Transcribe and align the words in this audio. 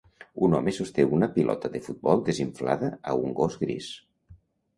Un 0.45 0.53
home 0.59 0.71
sosté 0.77 1.03
una 1.17 1.29
pilota 1.35 1.71
de 1.75 1.81
futbol 1.89 2.25
desinflada 2.31 2.91
a 3.11 3.15
un 3.27 3.37
gos 3.43 3.61
gris. 3.67 3.93